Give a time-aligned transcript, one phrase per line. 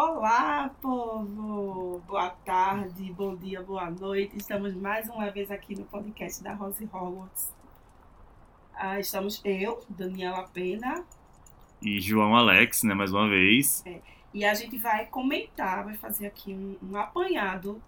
[0.00, 2.00] Olá, povo!
[2.06, 4.36] Boa tarde, bom dia, boa noite.
[4.36, 7.52] Estamos mais uma vez aqui no podcast da Rose Hogwarts.
[8.76, 11.04] Ah, estamos eu, Daniela Pena,
[11.82, 13.82] E João Alex, né, mais uma vez.
[14.32, 17.82] e a gente vai comentar, vai fazer aqui um, um apanhado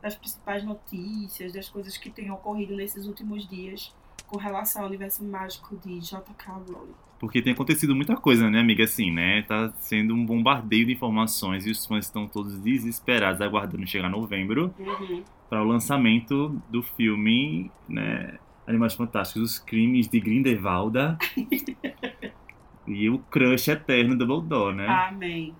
[0.00, 3.94] das principais notícias, das coisas que têm ocorrido nesses últimos dias
[4.30, 6.52] com relação ao universo mágico de J.K.
[6.52, 6.94] Rowling.
[7.18, 8.84] Porque tem acontecido muita coisa, né, amiga?
[8.84, 9.42] Assim, né?
[9.42, 14.72] Tá sendo um bombardeio de informações e os fãs estão todos desesperados, aguardando chegar novembro
[14.78, 15.22] Uhum.
[15.50, 18.38] para o lançamento do filme, né?
[18.66, 21.18] Animais Fantásticos, Os Crimes de Grindelwalda.
[22.86, 24.86] e o crush eterno do Dumbledore, né?
[24.86, 25.54] Amém.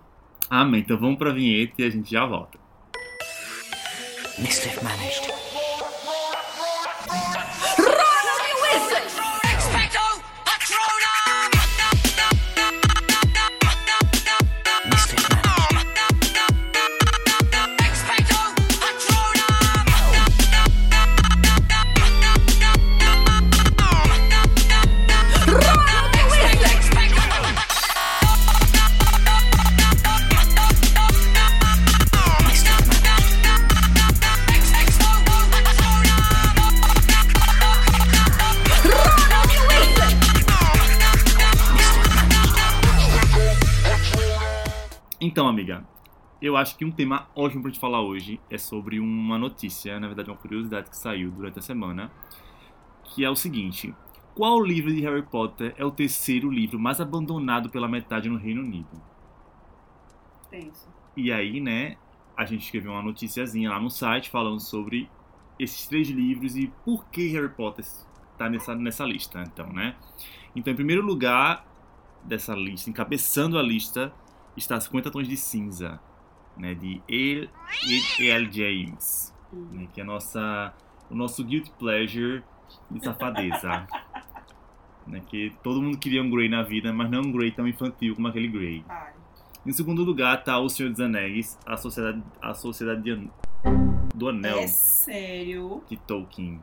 [0.49, 0.81] Amém.
[0.81, 2.57] Então vamos pra vinheta e a gente já volta.
[4.39, 5.40] Mischief managed.
[46.41, 50.07] Eu acho que um tema ótimo pra gente falar hoje é sobre uma notícia, na
[50.07, 52.11] verdade uma curiosidade que saiu durante a semana,
[53.03, 53.93] que é o seguinte:
[54.33, 58.61] qual livro de Harry Potter é o terceiro livro mais abandonado pela metade no Reino
[58.61, 58.89] Unido?
[60.49, 60.89] Penso.
[61.15, 61.97] E aí, né,
[62.35, 65.09] a gente escreveu uma noticiazinha lá no site falando sobre
[65.59, 67.85] esses três livros e por que Harry Potter
[68.37, 69.95] tá nessa, nessa lista, então, né?
[70.55, 71.65] Então, em primeiro lugar
[72.23, 74.11] dessa lista, encabeçando a lista,
[74.57, 75.99] está 50 Tons de Cinza,
[76.57, 77.49] né, de E.
[78.19, 78.29] E.
[78.29, 78.51] L.
[78.51, 79.67] James, Hum.
[79.71, 80.73] né, que é nossa,
[81.09, 82.43] o nosso guilty pleasure
[82.89, 83.85] de safadeza.
[85.07, 88.15] né, que todo mundo queria um Grey na vida, mas não um Grey tão infantil
[88.15, 88.83] como aquele Grey.
[88.87, 89.21] Pare.
[89.65, 93.29] Em segundo lugar tá O Senhor dos Anéis, a Sociedade, a Sociedade de
[94.15, 95.83] do Anel, É sério.
[95.87, 96.61] de Tolkien.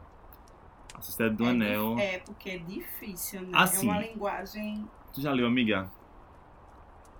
[0.94, 1.98] A Sociedade do é, Anel.
[1.98, 3.50] É, porque é difícil, né?
[3.52, 3.88] Assim.
[3.88, 4.84] É uma linguagem.
[5.14, 5.90] Tu já leu, amiga?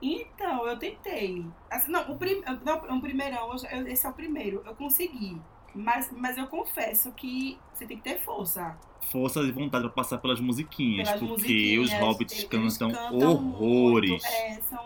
[0.01, 1.45] Então, eu tentei.
[1.71, 2.43] Assim, não, o, prim...
[2.65, 4.63] não, o primeirão, eu esse é o primeiro.
[4.65, 5.41] Eu consegui.
[5.75, 8.77] Mas, mas eu confesso que você tem que ter força.
[9.13, 13.31] Força de vontade pra passar pelas musiquinhas, Pelas porque musiquinhas, os hobbits eles cantam, cantam
[13.31, 14.11] horrores.
[14.11, 14.85] muito, é, são...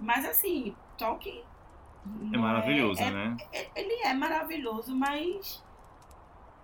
[0.00, 1.42] Mas assim, Tolkien.
[2.32, 3.36] É maravilhoso, é- né?
[3.52, 5.62] é- Ele é maravilhoso, mas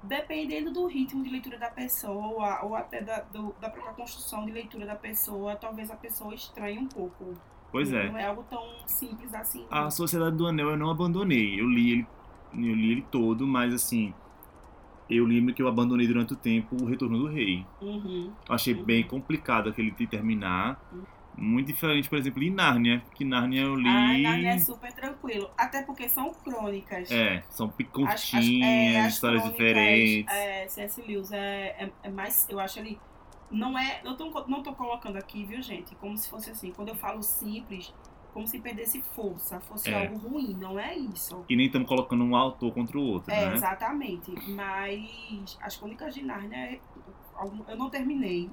[0.05, 4.53] dependendo do ritmo de leitura da pessoa, ou até da, do- da própria construção de
[4.53, 7.35] leitura da pessoa, talvez a pessoa estranhe um pouco.
[7.73, 8.23] Pois Não é.
[8.23, 9.65] é algo tão simples assim.
[9.71, 11.61] A Sociedade do Anel eu não abandonei.
[11.61, 12.07] Eu li ele,
[12.55, 14.15] eu li ele todo, mas assim,
[15.11, 17.67] eu lembro que eu abandonei durante o tempo o Retorno do Rei.
[17.83, 18.31] Uhum.
[18.49, 18.85] Achei Uhum.
[18.85, 20.81] bem complicado aquele de terminar.
[21.37, 23.03] Muito diferente, por exemplo, em Nárnia.
[23.15, 23.89] Que Nárnia eu li.
[23.89, 25.51] Ah, Narnia é super tranquilo.
[25.59, 27.11] Até porque são crônicas.
[27.11, 30.33] É, são As- as- picontinhas, é, as histórias diferentes.
[30.33, 31.03] É, C.S.
[31.03, 32.47] Lewis é, é, é mais.
[32.49, 32.99] Eu acho ele.
[33.51, 34.01] Não é.
[34.05, 35.95] Eu tô, não tô colocando aqui, viu, gente?
[35.97, 36.73] Como se fosse assim.
[36.73, 37.93] Quando eu falo simples,
[38.33, 40.07] como se perdesse força, fosse É.
[40.07, 40.55] algo ruim.
[40.59, 41.45] Não é isso.
[41.49, 43.55] E nem estamos colocando um autor contra o outro, É, né?
[43.55, 44.33] exatamente.
[44.51, 46.81] Mas as crônicas de Nárnia,
[47.69, 48.49] eu não terminei.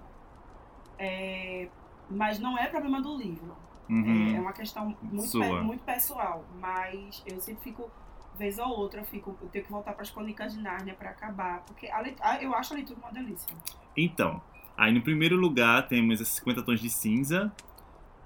[0.99, 1.67] É,
[2.11, 3.55] mas não é problema do livro.
[3.89, 4.27] Uhum.
[4.33, 6.45] É, é uma questão muito, pe- muito pessoal.
[6.59, 7.91] Mas eu sempre fico,
[8.37, 11.09] vez ou outra, eu, fico, eu tenho que voltar para as crônicas de Nárnia para
[11.09, 11.61] acabar.
[11.65, 13.53] Porque a leit- a- eu acho a leitura uma delícia.
[13.97, 14.41] Então,
[14.77, 17.51] aí no primeiro lugar temos esses 50 Tons de Cinza,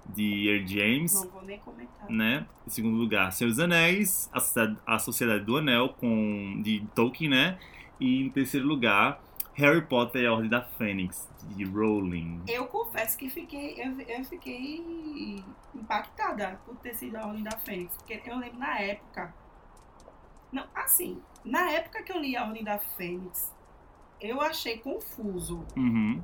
[0.08, 2.08] de Air James, Não vou nem comentar.
[2.08, 2.46] né?
[2.64, 7.28] Em segundo lugar, Senhor dos Anéis, a Sociedade, a Sociedade do Anel, com, de Tolkien,
[7.28, 7.58] né?
[7.98, 9.20] E em terceiro lugar,
[9.56, 12.42] Harry Potter e a Ordem da Fênix, de Rowling.
[12.46, 15.42] Eu confesso que fiquei, eu, eu fiquei
[15.74, 17.96] impactada por ter sido a Ordem da Fênix.
[17.96, 19.34] Porque eu lembro na época.
[20.52, 23.54] Não, assim, na época que eu li a Ordem da Fênix,
[24.20, 25.64] eu achei confuso.
[25.74, 26.22] Uhum.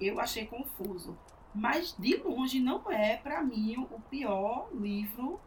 [0.00, 1.16] Eu achei confuso.
[1.54, 5.40] Mas de longe não é, pra mim, o pior livro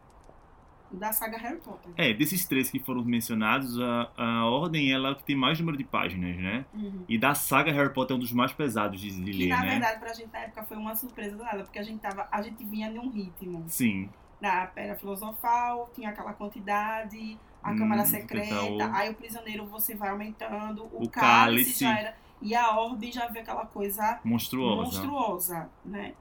[0.92, 1.92] da saga Harry Potter.
[1.96, 5.58] É, desses três que foram mencionados, a, a Ordem ela é o que tem mais
[5.58, 6.64] número de páginas, né?
[6.74, 7.04] Uhum.
[7.08, 9.62] E da saga Harry Potter é um dos mais pesados de, de Que ler, na
[9.62, 9.70] né?
[9.70, 12.64] verdade pra gente na época foi uma surpresa danada, porque a gente tava, a gente
[12.64, 13.64] vinha num ritmo.
[13.68, 14.08] Sim.
[14.40, 19.94] Na Pedra Filosofal, tinha aquela quantidade, a Hum, Câmara secretar Secreta, aí o prisioneiro você
[19.94, 21.80] vai aumentando, o, O cálice, cálice.
[21.84, 22.14] já era.
[22.42, 24.82] E a Orbe já vê aquela coisa Monstruosa.
[24.82, 26.14] monstruosa, né?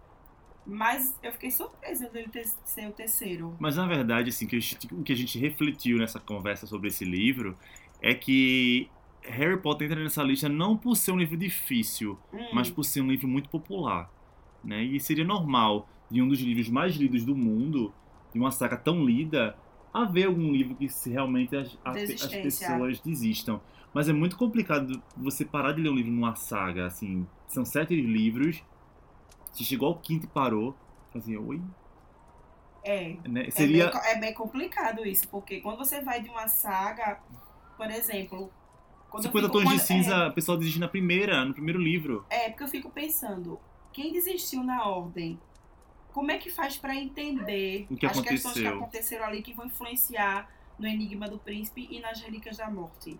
[0.69, 3.55] Mas eu fiquei surpresa dele ter, ser o terceiro.
[3.59, 6.87] Mas na verdade, assim, que a gente- o que a gente refletiu nessa conversa sobre
[6.89, 7.57] esse livro
[8.01, 8.89] é que
[9.23, 13.01] Harry Potter entra nessa lista não por ser um livro difícil, Hum, mas por ser
[13.01, 14.09] um livro muito popular.
[14.63, 14.83] Né?
[14.83, 17.93] E seria normal de um dos livros mais lidos do mundo,
[18.33, 19.55] de uma saga tão lida,
[19.93, 23.59] haver algum livro que se realmente as, as pessoas desistam.
[23.93, 27.95] Mas é muito complicado você parar de ler um livro numa saga, assim, são sete
[27.99, 28.63] livros,
[29.51, 30.75] você chegou ao quinto e parou,
[31.15, 31.61] assim, oi,
[32.83, 33.15] é.
[33.27, 33.47] né?
[33.47, 33.85] É Seria...
[33.85, 37.19] bem, co- é bem complicado isso, porque quando você vai de uma saga,
[37.77, 38.51] por exemplo.
[39.09, 41.79] Quando eu 50 fico- tons de quando- cinza, o pessoal desiste na primeira, no primeiro
[41.79, 42.25] livro.
[42.29, 43.59] É, é, porque eu fico pensando,
[43.91, 45.39] quem desistiu na ordem,
[46.13, 48.75] como é que faz pra entender as questões que aconteceu.
[48.77, 50.47] aconteceram ali que vão influenciar
[50.77, 53.19] no Enigma do Príncipe e nas Relíquias da Morte?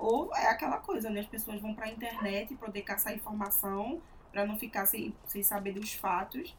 [0.00, 1.20] Ou é aquela coisa, né?
[1.20, 4.00] As pessoas vão pra internet poder caçar informação
[4.32, 6.56] pra não ficar sem, sem saber dos fatos.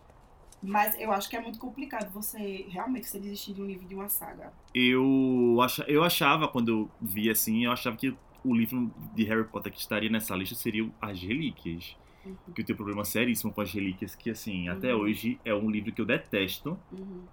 [0.64, 3.96] Mas eu acho que é muito complicado você realmente você desistir de um livro de
[3.96, 4.54] uma saga.
[4.76, 9.44] Eu, acha, eu achava, quando eu vi assim, eu achava que o livro de Harry
[9.46, 11.98] Potter que estaria nessa lista seria As Relíquias.
[12.24, 12.36] Uhum.
[12.54, 15.02] Que eu tenho um problema seríssimo com as relíquias, que assim, até Uhum.
[15.02, 17.24] hoje é um livro que eu detesto, Uhum.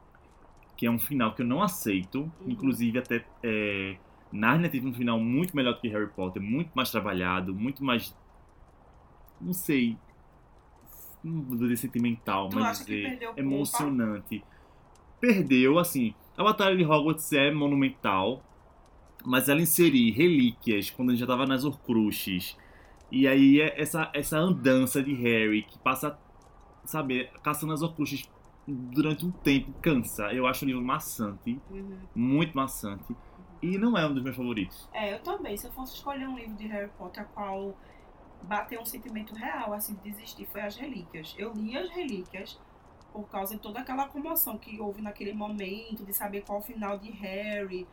[0.75, 2.21] que é um final que eu não aceito.
[2.41, 2.51] Uhum.
[2.51, 3.97] Inclusive, até é,
[4.33, 8.17] Narnia teve um final muito melhor do que Harry Potter, muito mais trabalhado, muito mais.
[9.39, 9.99] Não sei.
[11.23, 13.41] Não vou dizer sentimental, Tu mas dizer perdeu pompa?
[13.41, 14.45] emocionante.
[15.21, 16.15] Perdeu, assim.
[16.37, 18.43] A Batalha de Hogwarts é monumental,
[19.25, 22.57] mas ela inserir relíquias quando a gente já tava nas Horcruxes.
[23.11, 26.17] E aí é essa, essa andança de Harry que passa,
[26.85, 28.29] sabe, caçando as Horcruxes
[28.67, 30.33] durante um tempo, cansa.
[30.33, 31.99] Eu acho o livro maçante, Uhum.
[32.15, 33.17] muito maçante.
[33.61, 34.89] E não é um dos meus favoritos.
[34.93, 35.57] É, eu também.
[35.57, 37.77] Se eu fosse escolher um livro de Harry Potter qual
[38.43, 41.35] bateu um sentimento real, assim, de desistir, foi As Relíquias.
[41.39, 42.59] Eu li As Relíquias
[43.13, 46.99] por causa de toda aquela comoção que houve naquele momento, de saber qual o final
[46.99, 47.87] de Harry.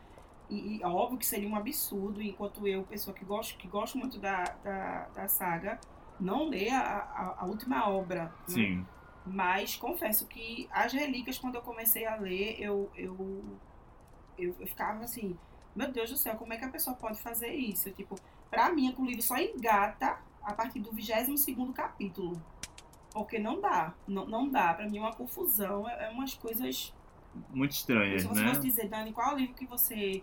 [0.48, 4.18] E, e óbvio que seria um absurdo, enquanto eu, pessoa que gosto, que gosto muito
[4.18, 5.80] da, da, da saga,
[6.20, 8.24] não ler a, a, a última obra.
[8.24, 8.32] né?
[8.46, 8.86] Sim.
[9.24, 13.44] Mas confesso que as relíquias, quando eu comecei a ler, eu, eu,
[14.38, 15.36] eu, eu ficava assim,
[15.74, 17.90] meu Deus do céu, como é que a pessoa pode fazer isso?
[17.90, 18.14] Tipo,
[18.48, 20.16] pra mim, é que o livro só engata
[20.46, 21.44] a partir do 22
[21.74, 22.40] capítulo.
[23.12, 24.72] Porque não dá, não, não dá.
[24.74, 26.94] Pra mim é uma confusão, é, é umas coisas...
[27.50, 28.48] Muito estranhas, Se você né?
[28.48, 30.22] fosse dizer, Dani, qual é livro que você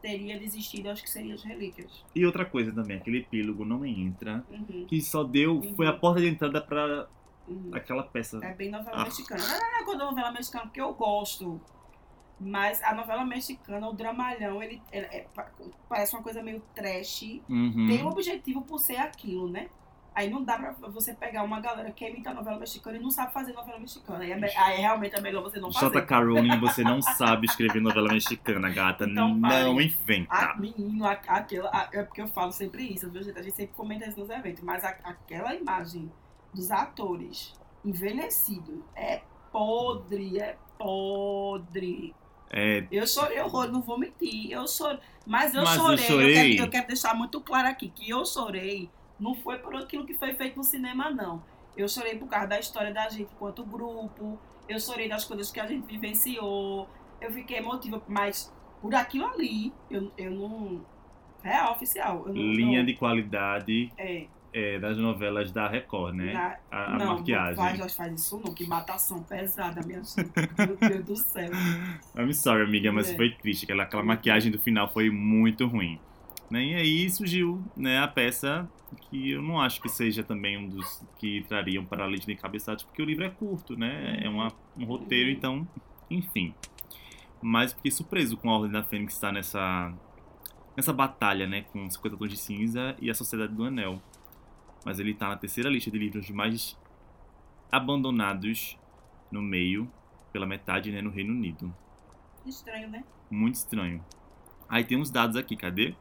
[0.00, 2.04] teria desistido, acho que seria as relíquias.
[2.14, 5.74] E outra coisa também, aquele epílogo não entra, Uhum, que só deu, Uhum.
[5.76, 7.06] foi a porta de entrada pra
[7.46, 7.70] uhum.
[7.72, 8.40] aquela peça.
[8.42, 9.04] É bem novela Ah.
[9.04, 9.40] mexicana.
[9.42, 11.60] Não, não, não é quando novela mexicana, porque eu gosto.
[12.40, 15.50] Mas a novela mexicana, o dramalhão, ele, ele é- pa-
[15.88, 17.22] parece uma coisa meio trash.
[17.48, 17.86] Uhum.
[17.86, 19.68] Tem um objetivo por ser aquilo, né?
[20.12, 23.10] Aí não dá pra você pegar uma galera que imita a novela mexicana e não
[23.10, 24.24] sabe fazer novela mexicana.
[24.24, 25.92] Aí, é aí realmente é melhor você não fazer.
[25.92, 26.18] J.K.
[26.18, 29.04] Rowling, você não sabe escrever novela mexicana, gata.
[29.04, 29.68] Então não pare.
[29.70, 30.34] inventa.
[30.34, 33.38] Ah, menino, a- aquela, a- é porque eu falo sempre isso, viu, gente?
[33.38, 36.10] A gente sempre comenta isso nos eventos, mas a- aquela imagem
[36.52, 37.54] dos atores
[37.84, 39.20] envelhecidos é
[39.52, 42.14] podre, é podre.
[42.52, 44.50] É, Eu chorei horror, não vou mentir.
[44.50, 44.98] Eu chorei.
[45.26, 46.04] Mas eu Mas eu chorei.
[46.04, 46.34] Eu, chorei.
[46.56, 48.90] quero, eu quero deixar muito claro aqui que eu chorei.
[49.18, 51.42] Não foi por aquilo que foi feito no cinema, não.
[51.76, 54.38] Eu chorei por causa da história da gente enquanto grupo.
[54.68, 56.88] Eu chorei das coisas que a gente vivenciou.
[57.20, 60.80] Eu fiquei emotiva, mas por aquilo ali, eu, eu não.
[61.42, 62.24] Real, oficial.
[62.26, 66.32] Eu não, linha não- de qualidade É, é, das novelas da Record, né?
[66.32, 67.56] na- A, a não, maquiagem.
[67.56, 70.02] não faz, faz isso não, que matação pesada, minha.
[70.58, 71.50] Meu Deus do céu.
[72.18, 73.16] I'm sorry, amiga, mas É.
[73.16, 73.64] foi triste.
[73.64, 75.98] Aquela, aquela maquiagem do final foi muito ruim.
[76.50, 76.64] Né?
[76.64, 78.68] E aí surgiu né, a peça
[79.08, 82.36] que eu não acho que seja também um dos que trariam para a lista de
[82.36, 84.18] cabeçados, porque o livro é curto, né?
[84.20, 85.36] É uma, um roteiro, Uhum.
[85.36, 85.68] então,
[86.10, 86.52] enfim.
[87.40, 89.92] Mas fiquei surpreso com a Ordem da Fênix estar nessa,
[90.76, 91.62] nessa batalha, né?
[91.72, 94.02] Com 50 Tons de Cinza e a Sociedade do Anel.
[94.84, 96.78] Mas ele tá na terceira lista de livros mais
[97.70, 98.78] abandonados
[99.30, 99.90] no meio,
[100.32, 101.00] pela metade, né?
[101.00, 101.74] No Reino Unido.
[102.44, 103.04] Estranho, né?
[103.30, 104.04] Muito estranho.
[104.68, 105.94] Aí tem uns dados aqui, cadê?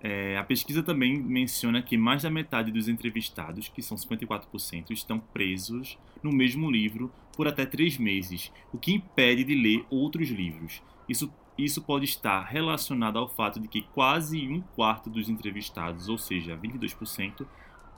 [0.00, 5.18] É, a pesquisa também menciona que mais da metade dos entrevistados, que são 54%, estão
[5.18, 10.82] presos no mesmo livro por até três meses, o que impede de ler outros livros.
[11.08, 16.18] Isso, isso pode estar relacionado ao fato de que quase um quarto dos entrevistados, ou
[16.18, 17.46] seja, 22%,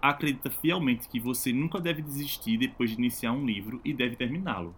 [0.00, 4.74] acredita fielmente que você nunca deve desistir depois de iniciar um livro e deve terminá-lo.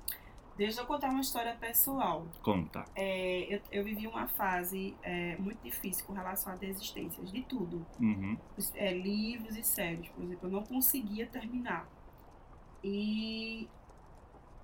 [0.58, 2.26] Deixa eu contar uma história pessoal.
[2.42, 2.84] Conta.
[2.96, 7.86] É, eu, eu vivi uma fase é, muito difícil com relação a desistências de tudo.
[8.00, 8.36] Uhum.
[8.74, 11.88] É, livros e séries, por exemplo, eu não conseguia terminar.
[12.82, 13.68] E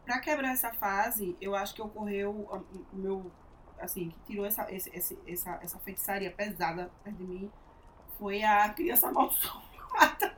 [0.05, 3.31] pra quebrar essa fase, eu acho que ocorreu o meu.
[3.79, 7.51] Assim, que tirou essa, esse, essa, essa feitiçaria pesada de mim
[8.19, 10.34] foi a criança amaldiçoada.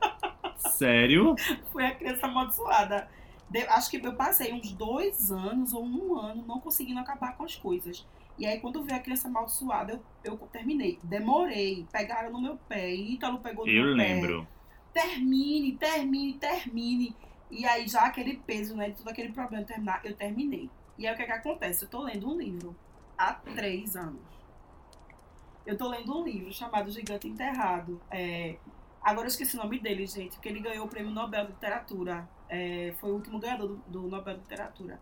[0.57, 1.35] Sério?
[1.71, 3.09] Foi a criança amaldiçoada.
[3.49, 7.43] De- acho que eu passei uns dois anos ou um ano não conseguindo acabar com
[7.43, 8.05] as coisas.
[8.37, 10.99] E aí, quando veio a criança amaldiçoada, eu, eu terminei.
[11.01, 11.87] Demorei.
[11.91, 12.93] Pegaram no meu pé.
[12.93, 14.03] Ítalo pegou no Eu meu pé.
[14.13, 14.47] lembro.
[14.93, 17.15] termine, termine, termine.
[17.49, 20.69] E aí, já aquele peso, né, de todo aquele problema de terminar, eu terminei.
[20.97, 21.85] E aí, o que é que acontece?
[21.85, 22.75] Eu tô lendo um livro
[23.17, 24.19] há três anos.
[25.65, 27.99] Eu tô lendo um livro chamado Gigante Enterrado.
[28.09, 28.55] É,
[29.07, 32.27] Agora eu esqueci o nome dele, gente, porque ele ganhou o prêmio Nobel de Literatura.
[32.49, 34.99] É, Foi o último ganhador do, do Nobel de Literatura.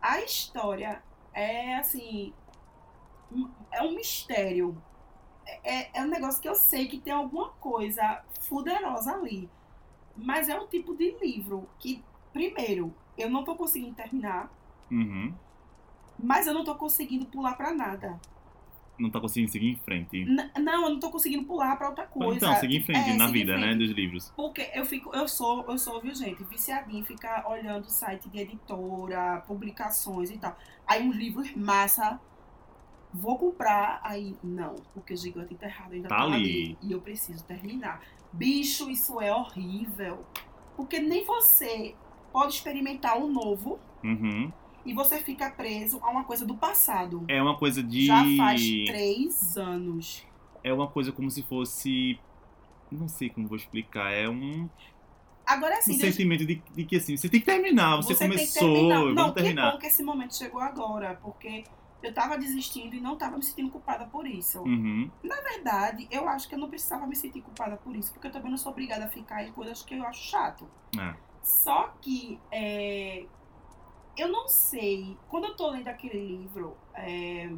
[0.00, 1.02] A história
[1.34, 2.32] é, assim,
[3.70, 4.80] é um mistério
[5.62, 9.50] é, é um negócio que eu sei que tem alguma coisa fuderosa ali.
[10.16, 12.02] Mas é um tipo de livro que,
[12.32, 14.50] primeiro, eu não tô conseguindo terminar,
[14.90, 15.34] Uhum.
[16.18, 18.18] mas eu não tô conseguindo pular pra nada.
[18.98, 20.16] Não tá conseguindo seguir em frente.
[20.24, 22.36] N- não, eu não tô conseguindo pular pra outra coisa.
[22.36, 23.68] Então, seguir em frente É, na vida, né?
[23.68, 23.78] frente.
[23.78, 24.32] Dos livros.
[24.36, 28.28] Porque eu fico, eu sou, eu sou, viu, gente, viciadinha em ficar olhando o site
[28.28, 30.56] de editora, publicações e tal.
[30.86, 32.20] Aí uns livros massa.
[33.14, 36.34] Vou comprar, aí não, porque o gigante enterrado ainda Tá tá, ali.
[36.34, 36.78] ali.
[36.82, 38.02] E eu preciso terminar.
[38.32, 40.26] Bicho, isso é horrível.
[40.76, 41.94] Porque nem você
[42.32, 44.52] pode experimentar o novo Uhum.
[44.88, 47.24] E você fica preso a uma coisa do passado.
[47.28, 48.06] É uma coisa de.
[48.06, 50.26] Já faz três anos.
[50.64, 52.18] É uma coisa como se fosse.
[52.90, 54.10] Não sei como vou explicar.
[54.12, 54.68] É um,
[55.46, 57.96] Agora um assim, deixa- sentimento de, de que assim, você tem que terminar.
[57.96, 58.98] Você, que começou, terminar.
[59.00, 59.66] vamos Não, terminar.
[59.66, 61.64] que bom que esse momento chegou agora, porque
[62.02, 64.60] eu tava desistindo e não tava me sentindo culpada por isso.
[64.60, 65.10] Uhum.
[65.22, 68.32] Na verdade, eu acho que eu não precisava me sentir culpada por isso, porque eu
[68.32, 70.68] também não sou obrigada a ficar em coisas que eu acho chato.
[70.98, 71.14] É.
[71.42, 73.24] Só que é,
[74.18, 77.48] eu não sei, quando eu tô lendo aquele livro, é,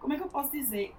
[0.00, 0.94] como é que eu posso dizer?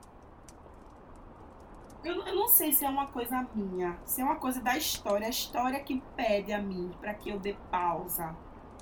[2.04, 5.26] Eu, eu não sei se é uma coisa minha, se é uma coisa da história,
[5.26, 8.36] a história que pede a mim para que eu dê pausa,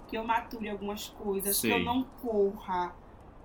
[0.08, 2.96] que eu mature algumas coisas, que eu não corra.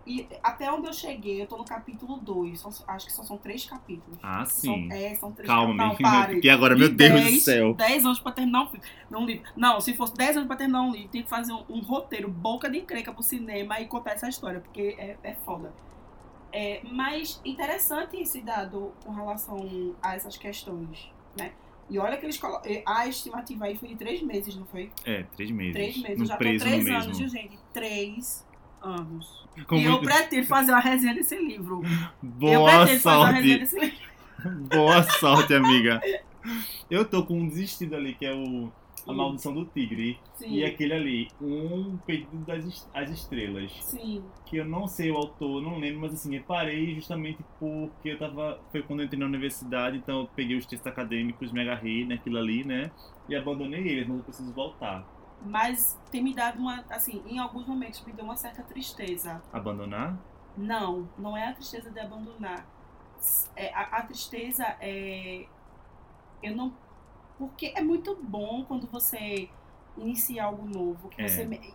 [0.07, 3.65] E até onde eu cheguei, eu tô no capítulo 2, acho que só são três
[3.65, 4.19] capítulos.
[4.23, 4.93] Ah, São, sim.
[4.93, 6.27] é, são três Calma, capítulos.
[6.27, 7.75] porque agora, meu Deus do 10 céu.
[7.75, 9.45] 10 anos pra terminar um, um livro.
[9.57, 12.29] Não, se fosse 10 anos pra terminar um livro, tem que fazer um, um roteiro,
[12.29, 15.73] boca de encrenca pro cinema e contar essa história, porque é, é foda.
[16.53, 21.53] É, mas interessante esse dado com relação a essas questões, né?
[21.89, 22.71] E olha que eles colocam.
[22.87, 24.91] A estimativa aí foi de três meses, não foi?
[25.05, 25.73] É, três meses.
[25.73, 26.19] Três meses.
[26.19, 27.19] No já tô preso três no anos, mesmo.
[27.21, 27.59] viu, gente?
[27.73, 28.45] Três
[28.83, 29.43] anos.
[29.67, 31.83] Com e eu pretendo fazer uma resenha desse livro.
[32.23, 33.41] Boa sorte.
[33.41, 33.69] livro.
[34.75, 36.01] Boa sorte, amiga.
[36.91, 38.73] Eu tô com um desistido ali, que é o
[39.07, 39.13] A.
[39.13, 40.19] Maldição do Tigre.
[40.35, 40.55] Sim.
[40.55, 43.71] E aquele ali, Um Pedido das as Estrelas.
[43.85, 44.23] Sim.
[44.47, 48.19] Que eu não sei o autor, não lembro, mas assim, eu parei justamente porque eu
[48.19, 48.61] tava.
[48.73, 52.39] Foi quando eu entrei na universidade, então eu peguei os textos acadêmicos, me agarrei naquilo
[52.39, 52.91] ali, né?
[53.29, 55.07] E abandonei eles, mas eu preciso voltar.
[55.45, 59.43] Mas tem me dado uma, assim, em alguns momentos me deu uma certa tristeza.
[59.53, 60.17] Abandonar?
[60.57, 62.67] Não, não é a tristeza de abandonar.
[63.57, 65.47] É, a, a tristeza é.
[66.43, 66.73] Eu não.
[67.39, 69.49] Porque é muito bom quando você
[69.97, 71.29] inicia algo novo, que É.
[71.29, 71.75] você,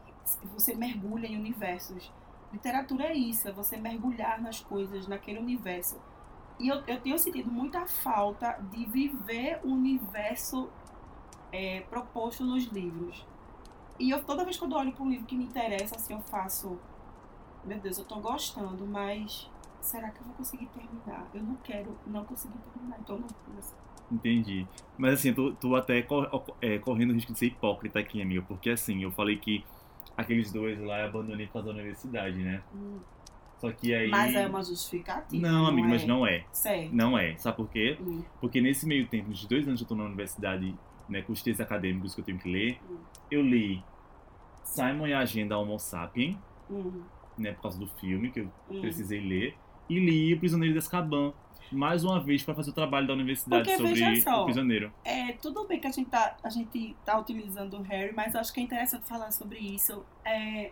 [0.53, 2.11] você mergulha em universos.
[2.53, 5.99] Literatura é isso, é você mergulhar nas coisas, naquele universo.
[6.59, 10.69] E eu, eu tenho sentido muita falta de viver o universo
[11.51, 13.25] é, proposto nos livros.
[13.99, 16.21] E eu, toda vez que eu olho para um livro que me interessa, assim, eu
[16.21, 16.77] faço.
[17.65, 19.49] Meu Deus, eu tô gostando, mas
[19.81, 21.27] será que eu vou conseguir terminar?
[21.33, 23.73] Eu não quero não conseguir terminar, então não começo.
[24.11, 24.65] Entendi.
[24.97, 26.29] Mas assim, eu tô, tô até cor-
[26.61, 29.65] é, correndo o risco de ser hipócrita aqui, amiga, porque assim, eu falei que
[30.15, 32.63] aqueles dois lá eu abandonei por causa da universidade, né?
[32.73, 32.99] Hum,
[33.59, 34.09] Só que aí.
[34.09, 35.45] Mas é uma justificativa.
[35.45, 35.89] Não, amigo, é?
[35.91, 36.45] mas não é.
[36.53, 36.95] Certo.
[36.95, 37.35] Não é.
[37.37, 37.97] Sabe por quê?
[37.99, 40.73] Hum, Porque nesse meio tempo, nos dois anos que eu tô na universidade,
[41.09, 42.97] né, com os textos acadêmicos que eu tenho que ler, Hum.
[43.31, 43.83] eu li
[44.63, 46.37] Simon e a Agenda Homo Sapien,
[46.69, 47.03] hum,
[47.37, 48.81] né, por causa do filme que eu hum.
[48.81, 49.55] precisei ler,
[49.89, 51.33] e li O Prisioneiro de Azkaban,
[51.71, 54.91] mais uma vez para fazer o trabalho da universidade Porque, sobre só, o prisioneiro.
[55.03, 58.39] É, tudo bem que a gente, tá, a gente tá utilizando o Harry, mas eu
[58.39, 60.05] acho que é interessante falar sobre isso.
[60.23, 60.71] É,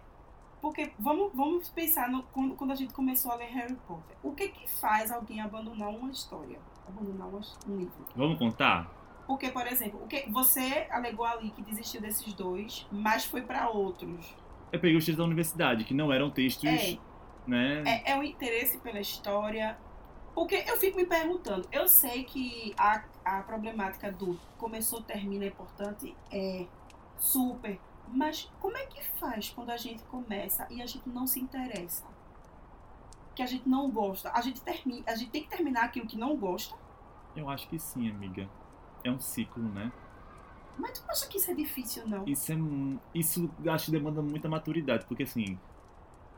[0.61, 4.17] porque vamos, vamos pensar no, quando, quando a gente começou a ler Harry Potter.
[4.23, 6.59] O que que faz alguém abandonar uma história?
[6.87, 8.05] Abandonar um livro?
[8.15, 8.89] Vamos contar?
[9.27, 13.69] Porque, por exemplo, o que você alegou ali que desistiu desses dois, mas foi pra
[13.69, 14.35] outros.
[14.71, 16.97] Eu peguei os textos da universidade, que não eram textos, É.
[17.47, 17.83] né?
[17.85, 19.77] É, é o interesse pela história.
[20.33, 25.47] Porque eu fico me perguntando, eu sei que a, a problemática do começou, termina é
[25.47, 26.65] importante, é.
[27.17, 27.79] Super.
[28.09, 32.03] Mas como é que faz quando a gente começa e a gente não se interessa?
[33.33, 34.29] Que a gente não gosta.
[34.33, 36.75] A gente, termina, a gente tem que terminar aquilo que não gosta.
[37.35, 38.47] Eu acho que sim, amiga.
[39.05, 39.91] É um ciclo, né?
[40.77, 42.25] Mas tu não acha que isso é difícil, não?
[42.27, 42.55] Isso é.
[43.13, 45.57] Isso acho que demanda muita maturidade, porque assim.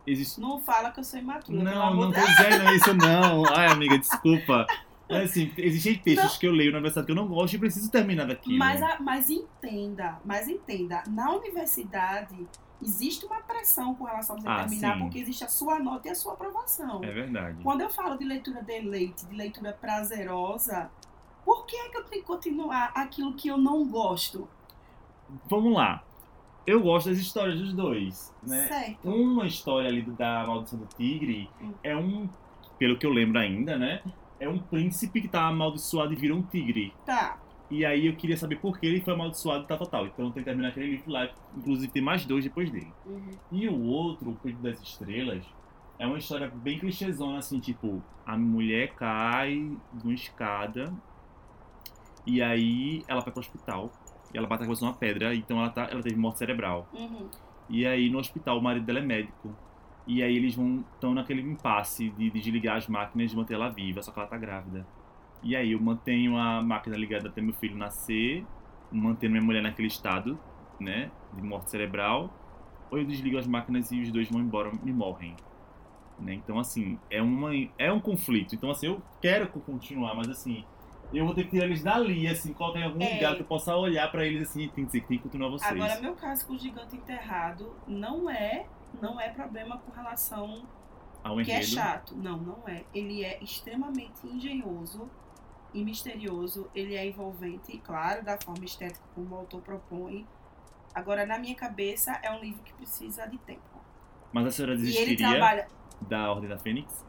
[0.06, 0.40] Existe.
[0.40, 3.46] Não fala que eu sou imatura, Não, não tô dizendo isso, não.
[3.48, 4.66] Ai, amiga, desculpa.
[5.10, 7.90] Mas assim, existem textos que eu leio na universidade que eu não gosto e preciso
[7.90, 8.58] terminar daquilo.
[8.58, 12.48] Mas, a- mas entenda, mas entenda, na universidade
[12.82, 15.00] existe uma pressão com relação a você Ah, terminar, sim.
[15.00, 17.04] porque existe a sua nota e a sua aprovação.
[17.04, 17.64] É verdade.
[17.64, 20.90] Quando eu falo de leitura deleite, de leitura prazerosa,
[21.48, 24.50] por que é que eu tenho que continuar aquilo que eu não gosto?
[25.50, 26.04] Vamos lá.
[26.66, 28.68] Eu gosto das histórias dos dois, né?
[28.68, 29.10] Certo.
[29.10, 31.72] Uma história ali da Maldição do Tigre Hum.
[31.82, 32.27] é um,
[32.77, 34.04] pelo que eu lembro ainda, né?
[34.38, 36.94] É um príncipe que tá amaldiçoado e vira um tigre.
[37.06, 37.39] Tá.
[37.72, 40.06] E aí eu queria saber por que ele foi amaldiçoado e tal, tal, tal.
[40.08, 41.30] Então tenho que terminar aquele livro lá.
[41.56, 42.92] Inclusive tem mais dois depois dele.
[43.06, 43.32] Uhum.
[43.54, 45.46] E o outro, O Cuido das Estrelas,
[45.98, 50.94] é uma história bem clichêzona, assim, tipo, a mulher cai de uma escada
[52.27, 53.89] e aí ela vai pro hospital.
[54.34, 56.88] E ela bate a cabeça numa pedra, então ela, tá, ela teve morte cerebral.
[56.93, 57.29] Uhum.
[57.69, 59.55] E aí no hospital o marido dela é médico.
[60.05, 63.69] E aí eles vão estão naquele impasse de, de desligar as máquinas e manter ela
[63.69, 64.86] viva, só que ela tá grávida.
[65.41, 68.46] E aí eu mantenho a máquina ligada até meu filho nascer,
[68.91, 70.38] mantendo minha mulher naquele estado,
[70.79, 72.29] né, de morte cerebral,
[72.91, 75.36] ou eu desligo as máquinas e os dois vão embora e morrem.
[76.19, 76.34] Né?
[76.34, 78.55] Então assim, é uma é um conflito.
[78.55, 80.65] Então assim, eu quero continuar, mas assim,
[81.14, 83.14] eu vou ter que tirar eles dali, assim, colocar em algum É.
[83.16, 85.24] lugar que eu possa olhar pra eles assim, e tem que dizer que tem que
[85.24, 85.72] continuar vocês.
[85.72, 88.66] Agora, meu caso com o gigante enterrado não é,
[89.02, 90.64] não é problema com relação
[91.24, 91.66] Ao que é enredo.
[91.68, 92.16] chato.
[92.16, 92.84] Não, não é.
[92.94, 95.10] Ele é extremamente engenhoso
[95.74, 96.70] e misterioso.
[96.76, 100.28] Ele é envolvente, claro, da forma estética como o autor propõe.
[100.94, 103.62] Agora, na minha cabeça, é um livro que precisa de tempo.
[104.34, 105.68] Mas a senhora desistiria trabalha
[106.01, 107.05] da Ordem da Fênix?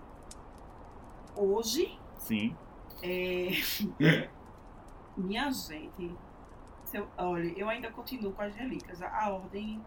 [1.37, 1.99] hoje.
[2.17, 2.57] Sim.
[3.03, 3.49] É...
[5.17, 6.15] Minha gente,
[6.93, 9.03] eu- olha, eu ainda continuo com as relíquias.
[9.03, 9.85] A, a ordem.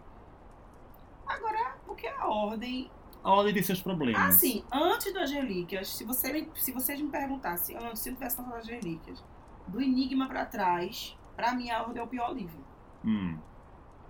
[1.26, 2.90] Agora, porque a ordem.
[3.24, 4.20] A Ordem tem seus problemas.
[4.34, 8.36] Assim, antes das relíquias, se, você me, se vocês me perguntassem, antes, se eu tivesse
[8.36, 9.24] passado as relíquias,
[9.68, 12.58] do Enigma pra trás, pra mim a ordem é o pior livro.
[13.04, 13.38] Hum,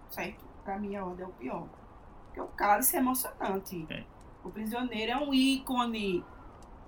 [0.09, 0.43] certo?
[0.65, 1.69] Pra mim a ordem é o pior.
[2.27, 3.87] Porque o cálice é emocionante.
[3.91, 4.03] É.
[4.43, 6.25] O prisioneiro é um ícone.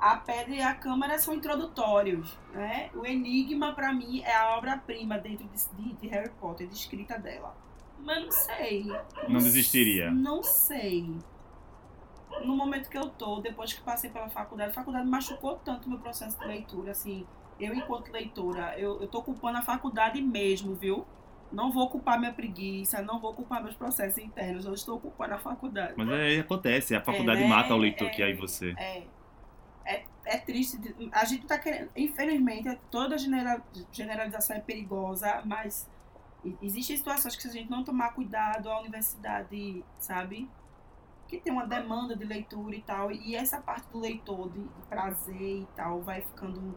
[0.07, 2.90] A pedra e a câmara são introdutórios, né?
[2.95, 7.57] O enigma pra mim é a obra-prima dentro de, de- Harry Potter, de escrita dela.
[8.01, 8.85] Mas não sei.
[9.29, 10.11] Não desistiria?
[10.11, 11.11] Não sei.
[12.45, 15.99] No momento que eu tô, depois que passei pela faculdade, a faculdade machucou tanto meu
[15.99, 17.27] processo de leitura, assim.
[17.59, 21.07] Eu, enquanto leitora, eu, eu tô culpando a faculdade mesmo, viu?
[21.51, 25.38] Não vou culpar minha preguiça, não vou culpar meus processos internos, eu estou culpando a
[25.38, 25.95] faculdade.
[25.97, 27.47] mas aí acontece, a faculdade né?
[27.49, 28.11] mata o leitor É.
[28.11, 28.75] que é aí você.
[28.77, 29.05] É,
[30.25, 30.79] é, triste.
[31.13, 31.91] A gente tá querendo.
[31.97, 35.89] Infelizmente, toda genera- generalização é perigosa, mas
[36.61, 40.51] existem situações que se a gente não tomar cuidado, a universidade, sabe?
[41.29, 43.11] Que tem uma demanda de leitura e tal.
[43.11, 46.77] E essa parte do leitor, de prazer e tal, vai ficando,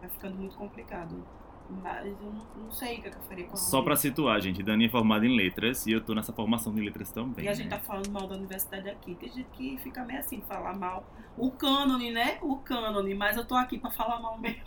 [0.00, 1.24] vai ficando muito complicado.
[1.68, 3.96] Mas eu não, não sei o que, é que eu faria com a Só pra
[3.96, 7.44] situar, gente, Dani é formada em letras e eu tô nessa formação de letras também.
[7.44, 7.76] E a gente né?
[7.78, 9.14] tá falando mal da universidade aqui.
[9.14, 11.04] Tem gente que fica meio assim, falar mal.
[11.36, 12.38] O cânone, né?
[12.42, 13.14] O cânone.
[13.14, 14.62] Mas eu tô aqui pra falar mal mesmo.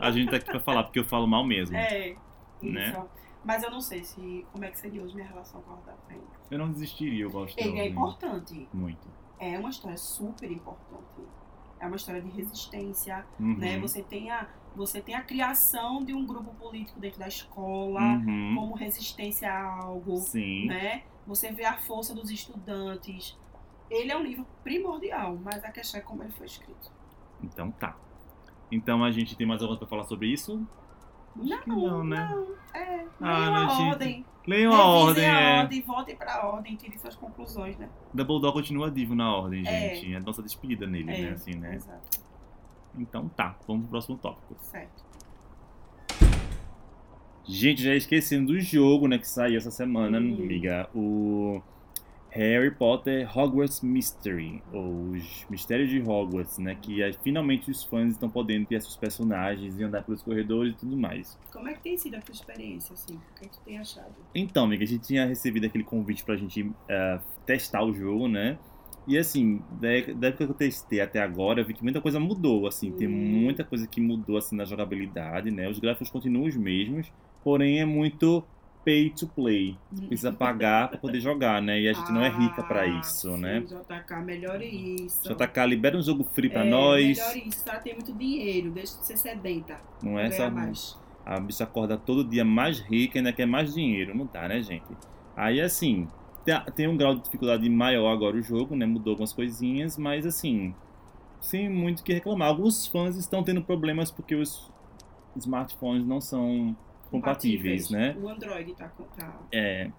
[0.00, 1.76] A gente tá aqui pra falar porque eu falo mal mesmo.
[1.76, 2.16] É.
[2.60, 2.72] Isso.
[2.72, 3.06] Né?
[3.44, 5.94] Mas eu não sei se como é que seria hoje minha relação com a Horda
[6.06, 6.26] Fênix.
[6.50, 7.86] Eu não desistiria, eu gosto Ele é né?
[7.88, 8.68] importante.
[8.72, 9.08] Muito.
[9.38, 11.26] É uma história super importante.
[11.78, 13.56] É uma história de resistência, Uhum.
[13.56, 13.78] né?
[13.80, 18.54] Você tem, a, você tem a criação de um grupo político dentro da escola Uhum.
[18.56, 20.16] como resistência a algo.
[20.16, 20.66] Sim.
[20.66, 21.02] né?
[21.26, 23.38] Você vê a força dos estudantes.
[23.90, 26.90] Ele é um livro primordial, mas a questão é como ele foi escrito.
[27.42, 27.96] Então tá.
[28.70, 30.64] Então a gente tem mais alguma coisa pra falar sobre isso?
[31.36, 32.28] Não, não, né?
[32.74, 34.26] É, Ah, leiam não, a gente, ordem.
[34.46, 35.58] Leiam a ordem, a é.
[35.60, 37.88] ordem, voltem pra ordem, tirem suas conclusões, né?
[38.12, 39.94] Dumbledore continua vivo na ordem, É.
[39.94, 40.12] gente.
[40.12, 41.30] É a nossa despedida nele, É, né?
[41.32, 41.74] Assim, né?
[41.74, 42.20] Exato,
[42.98, 44.56] Então tá, vamos pro próximo tópico.
[44.60, 45.04] certo.
[47.44, 50.34] Gente, já esquecendo do jogo, né, que saiu essa semana, Uhum.
[50.34, 50.88] amiga.
[50.94, 51.60] O
[52.30, 56.76] Harry Potter Hogwarts Mystery, ou os Mistérios de Hogwarts, né?
[56.80, 60.76] Que é, finalmente os fãs estão podendo ter seus personagens e andar pelos corredores e
[60.76, 61.36] tudo mais.
[61.52, 63.14] Como é que tem sido a tua experiência, assim?
[63.16, 64.14] O que, é que tu tem achado?
[64.32, 68.56] Então, amiga, a gente tinha recebido aquele convite pra gente eh, testar o jogo, né?
[69.06, 72.66] E assim, da, época que eu testei até agora, eu vi que muita coisa mudou,
[72.66, 73.10] assim, tem Hum.
[73.10, 75.68] muita coisa que mudou assim na jogabilidade, né?
[75.68, 77.10] Os gráficos continuam os mesmos,
[77.42, 78.44] porém é muito
[78.84, 79.76] pay to play.
[80.08, 81.80] Precisa pagar pra poder jogar, né?
[81.80, 83.60] E a gente não é rica pra Ah, isso, sim, né?
[83.60, 85.28] JK, melhore isso.
[85.28, 87.18] JK libera um jogo free pra É, nós.
[87.18, 87.68] Melhore isso.
[87.68, 89.78] Ela tem muito dinheiro, deixa de ser sedenta.
[90.02, 90.50] Não é só.
[90.50, 90.98] mais.
[91.26, 94.16] A bicha acorda todo dia mais rica e ainda quer mais dinheiro.
[94.16, 94.84] Não dá, né, gente?
[95.36, 96.08] Aí, assim,
[96.44, 98.86] tem- um grau de dificuldade maior agora o jogo, né?
[98.86, 100.74] Mudou algumas coisinhas, mas, assim,
[101.40, 102.48] sem muito o que reclamar.
[102.48, 104.70] Alguns fãs estão tendo problemas porque os
[105.36, 106.76] smartphones não são
[107.10, 108.16] compatíveis, né?
[108.20, 108.88] O Android tá.
[108.88, 109.40] com- tá...
[109.52, 109.90] É.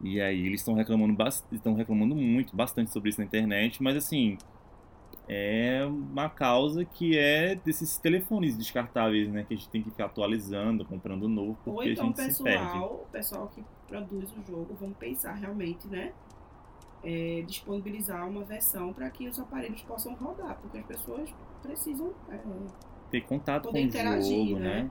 [0.00, 1.16] E aí eles estão reclamando,
[1.52, 4.36] estão reclamando muito, bastante sobre isso na internet, mas assim,
[5.32, 9.44] é uma causa que é desses telefones descartáveis, né?
[9.44, 12.32] Que a gente tem que ficar atualizando, comprando novo, Ou porque então a o gente
[12.34, 12.64] se perde.
[12.64, 16.12] pessoal, o pessoal que produz o jogo, vamos pensar realmente, né?
[17.04, 22.12] É, disponibilizar uma versão para que os aparelhos possam rodar, porque as pessoas precisam.
[22.30, 22.38] é,
[23.10, 24.82] Ter contato com o jogo, né?
[24.84, 24.90] né?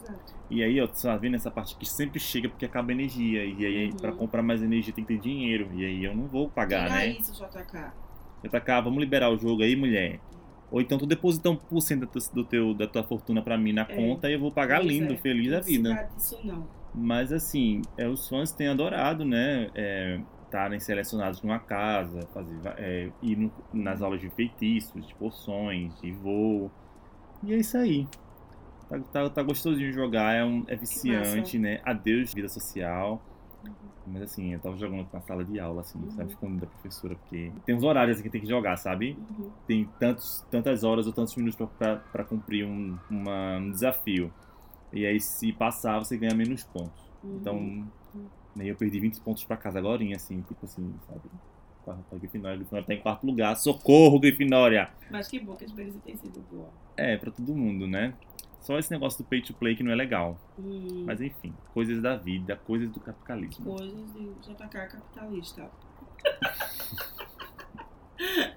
[0.00, 0.34] exato.
[0.48, 3.44] E aí, ó, você tá vendo essa parte que sempre chega porque acaba a energia.
[3.44, 3.96] E aí, Uhum.
[3.96, 5.68] pra comprar mais energia tem que ter dinheiro.
[5.74, 7.06] E aí eu não vou pagar, Tira né?
[7.08, 7.90] isso, JK.
[8.42, 10.20] Eu tá cá, vamos liberar o jogo aí, mulher.
[10.70, 13.82] Ou então tu deposita um por cento do teu, da tua fortuna pra mim na
[13.82, 13.94] É.
[13.94, 16.08] conta e eu vou pagar lindo, é, feliz da vida.
[16.16, 16.66] disso não.
[16.94, 19.70] Mas assim, é, os fãs têm adorado, né?
[19.74, 25.98] É, estarem selecionados numa casa, fazer, é, ir no- nas aulas de feitiços, de poções,
[26.00, 26.70] de voo.
[27.42, 28.06] E é isso aí.
[28.88, 31.80] Tá, tá, tá gostosinho de jogar, é, um, é viciante, né?
[31.84, 33.22] Adeus vida social.
[34.06, 36.10] Mas assim, eu tava jogando na sala de aula, assim, Uhum.
[36.10, 36.30] sabe?
[36.30, 39.16] Escondido da professora, porque tem uns horários assim, que tem que jogar, sabe?
[39.38, 39.50] Uhum.
[39.66, 41.56] tem tantos, tantas horas ou tantos minutos
[42.12, 44.32] para cumprir um, uma- um desafio.
[44.92, 47.00] E aí, se passar, você ganha menos pontos.
[47.22, 47.36] Uhum.
[47.40, 47.88] Então,
[48.56, 51.22] né, eu perdi 20 pontos pra casa agora, assim, tipo assim, sabe?
[51.84, 53.56] Pra, pra Grifinória, Grifinória tá em quarto lugar.
[53.56, 54.90] Socorro, Grifinória!
[55.10, 56.68] Mas que bom que a experiência tem sido boa.
[56.96, 58.14] É, pra todo mundo, né?
[58.62, 60.38] Só esse negócio do pay to play que não é legal.
[60.58, 63.76] Hum, Mas enfim, coisas da vida, coisas do capitalismo.
[63.76, 65.70] Coisas de JK capitalista.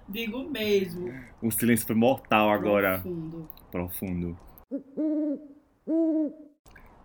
[0.07, 1.11] Digo mesmo.
[1.41, 2.99] O silêncio foi mortal agora.
[3.01, 3.49] Profundo.
[3.71, 4.37] profundo.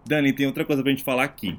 [0.06, 1.58] Dani, tem outra coisa pra gente falar aqui.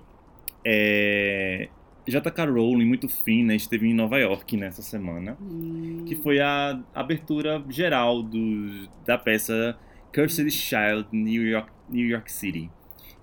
[0.65, 1.69] É...
[2.08, 2.45] J.K.
[2.45, 8.23] Rowling, muito fina, esteve em Nova York nessa semana, Hum, que foi a abertura geral
[8.23, 9.77] do, da peça
[10.13, 12.69] Cursed Child New York, New York City.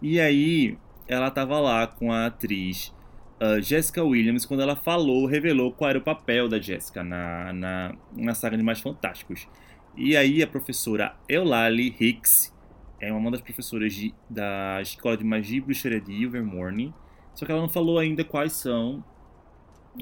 [0.01, 2.95] E aí, ela tava lá com a atriz
[3.41, 7.95] uh, Jessica Williams quando ela falou, revelou qual era o papel da Jessica na, na,
[8.17, 9.49] na saga de Mais Fantásticos.
[9.97, 12.55] E aí a professora Eulalie Hicks
[13.01, 16.95] é uma das professoras de- da Escola de Magia e Bruxaria de Ilvermorny,
[17.35, 19.05] só que ela não falou ainda quais são,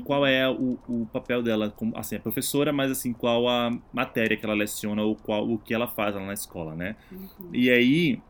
[0.05, 4.37] qual é o, o papel dela, como, assim, a professora, mas assim, qual a matéria
[4.37, 6.96] que ela leciona ou qual o que ela faz lá na escola, né?
[7.11, 7.51] uhum.
[7.53, 8.20] E aí,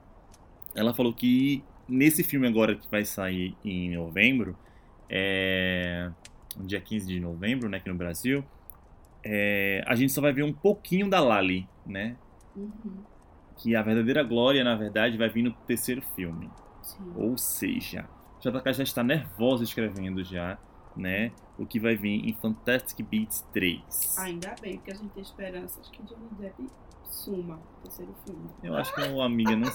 [0.74, 4.56] ela falou que nesse filme agora que vai sair em novembro,
[5.08, 6.10] é,
[6.58, 8.44] dia 15 de novembro, né, aqui no Brasil,
[9.24, 12.16] é, a gente só vai ver um pouquinho da Lali, né?
[12.54, 13.04] Uhum.
[13.56, 16.50] Que a verdadeira glória, na verdade, vai vir no terceiro filme.
[16.82, 17.12] Sim.
[17.16, 18.08] Ou seja,
[18.40, 20.58] JK já está nervosa escrevendo já,
[20.96, 21.32] né?
[21.58, 24.16] O que vai vir em Fantastic Beasts 3.
[24.18, 26.66] Ainda bem, porque a gente tem esperanças que Johnny Depp
[27.04, 28.48] suma terceiro filme.
[28.62, 29.70] Eu acho que o amiga não.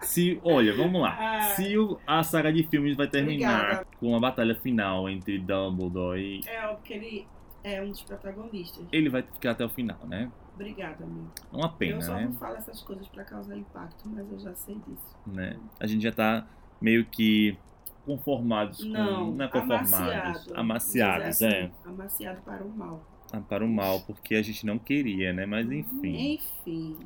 [0.00, 1.16] Se, olha, vamos lá.
[1.18, 1.42] Ah.
[1.54, 3.86] Se o- a saga de filmes vai terminar Obrigada.
[3.98, 6.48] com uma batalha final entre Dumbledore e.
[6.48, 7.26] É óbvio que ele
[7.64, 8.86] é um dos protagonistas.
[8.92, 10.30] Ele vai ficar até o final, né?
[10.54, 11.30] Obrigada, amigo.
[11.52, 12.24] É uma eu pena, só né?
[12.24, 15.16] não falo essas coisas pra causar impacto, mas eu já sei disso.
[15.26, 15.56] né?
[15.78, 16.46] A gente já tá
[16.80, 17.56] meio que
[18.04, 18.90] conformados com.
[18.90, 19.92] Não, é conformados.
[19.92, 20.54] amaciado.
[20.54, 21.64] Amaciados, Dizer é.
[21.64, 23.04] assim, Amaciado para o mal.
[23.32, 25.44] Ah, Para o mal, porque a gente não queria, né?
[25.44, 26.34] Mas enfim.
[26.34, 26.96] Enfim.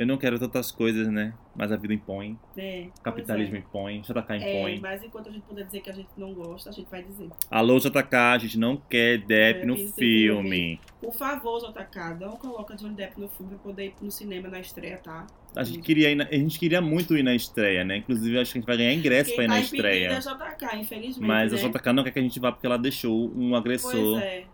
[0.00, 1.34] Eu não quero tantas coisas, né?
[1.54, 4.36] Mas a vida impõe, É, o capitalismo pois impõe, JK é.
[4.58, 4.76] impõe.
[4.76, 7.02] É, mas enquanto a gente puder dizer que a gente não gosta, a gente vai
[7.02, 7.28] dizer.
[7.50, 10.80] Alô, JK, a gente não quer Depp É, no filme.
[11.02, 14.58] Por favor, JK, não coloca Johnny Depp no filme pra poder ir no cinema na
[14.60, 15.26] estreia, tá?
[15.54, 17.98] A gente, queria na- a gente queria muito ir na estreia, né?
[17.98, 20.08] Inclusive, acho que a gente vai ganhar ingresso pra Quem ir tá na estreia.
[20.12, 21.20] é JK, infelizmente.
[21.28, 21.58] Mas né?
[21.58, 24.44] a JK não quer que a gente vá porque ela deixou um agressor é.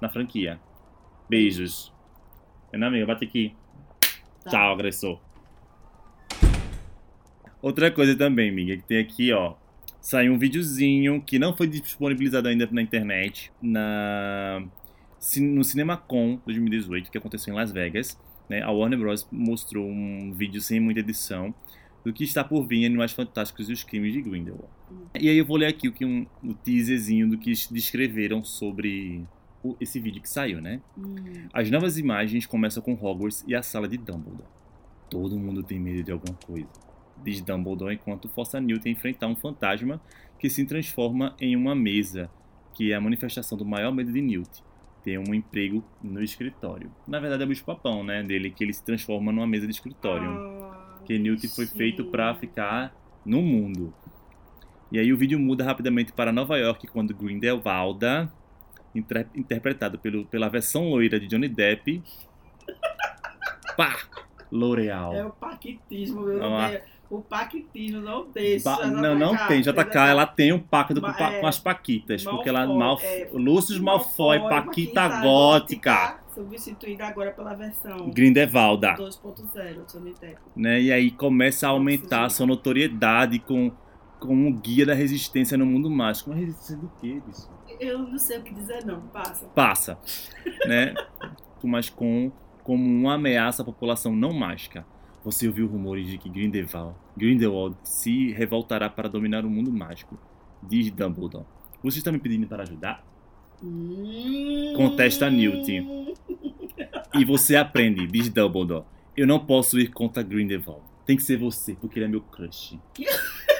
[0.00, 0.58] na franquia.
[1.28, 1.94] Beijos.
[2.72, 3.54] Meu amigo, bate aqui.
[4.44, 4.50] Tá.
[4.50, 5.20] Tchau, agressor.
[7.62, 9.54] Outra coisa também, amiga, que tem aqui, ó.
[10.00, 14.62] Saiu um videozinho que não foi disponibilizado ainda na internet, na
[15.38, 18.20] no CinemaCon 2018, que aconteceu em Las Vegas.
[18.48, 18.60] Né?
[18.62, 19.26] A Warner Bros.
[19.32, 21.54] mostrou um vídeo sem muita edição
[22.04, 24.68] do que está por vir em Animais Fantásticos e os Crimes de Grindelwald.
[24.92, 25.06] Hum.
[25.18, 29.24] E aí eu vou ler aqui o que um, o teaserzinho do que descreveram sobre
[29.64, 30.80] o- esse vídeo que saiu, né?
[30.96, 31.14] Hum,
[31.52, 34.48] As novas imagens começam com Hogwarts e a sala de Dumbledore.
[35.10, 36.68] Todo mundo tem medo de alguma coisa.
[37.24, 40.00] Diz Dumbledore enquanto força Newt a enfrentar um fantasma
[40.38, 42.28] que se transforma em uma mesa,
[42.74, 44.62] que é a manifestação do maior medo de Newt,
[45.02, 46.90] ter um emprego no escritório.
[47.06, 50.28] Na verdade é o bicho-papão, né, dele, que ele se transforma numa mesa de escritório.
[50.28, 53.94] Ah, que Newt foi feito para ficar no mundo.
[54.90, 58.32] E aí o vídeo muda rapidamente para Nova York quando Grindelwalda,
[58.94, 62.02] inter- interpretado pelo, pela versão loira de Johnny Depp,
[63.76, 63.96] pá,
[64.50, 65.14] L'Oreal.
[65.14, 66.38] É o paquitismo, meu.
[66.40, 66.80] Tem,
[67.10, 68.64] o paquitismo não deixa.
[68.76, 69.60] Ba- não, não tem.
[69.60, 70.02] JK, entendeu?
[70.02, 72.24] ela tem um pacto com, é, com as Paquitas.
[72.24, 72.66] porque ela.
[72.66, 76.20] Malfoy, Mal, é, Lúcio Malfoy, Paquita gótica.
[76.34, 78.94] Substituída agora pela versão Grindelwalda.
[78.96, 80.36] 2.0, Johnny Depp.
[80.56, 80.80] Né?
[80.82, 83.70] E aí começa a aumentar a sua notoriedade com,
[84.26, 86.30] com um guia da resistência no mundo mágico.
[86.30, 87.48] Uma resistência do quê, bicho?
[87.80, 89.00] Eu não sei o que dizer, não.
[89.08, 89.46] Passa.
[89.46, 89.98] Passa.
[90.66, 90.94] né?
[91.62, 92.30] Mas com,
[92.62, 94.86] como uma ameaça à população não mágica.
[95.24, 100.18] Você ouviu rumores de que Grindelwald, Grindelwald se revoltará para dominar o mundo mágico,
[100.62, 101.46] diz Dumbledore.
[101.82, 103.02] Você está me pedindo para ajudar?
[103.62, 104.74] Hum.
[104.76, 105.86] Contesta Newt.
[107.14, 108.84] E você aprende, diz Dumbledore.
[109.16, 110.82] Eu não posso ir contra Grindelwald.
[111.06, 112.78] Tem que ser você, porque ele é meu crush.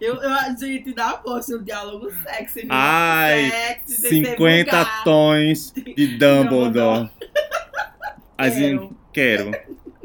[0.00, 2.66] Eu, eu, gente, dá força, um diálogo sexy.
[2.68, 5.04] Ai, sexy, sem ser 50 vulgar.
[5.04, 7.10] tons de Dumbledore.
[8.36, 9.50] As im- Quero.
[9.50, 9.50] Quero.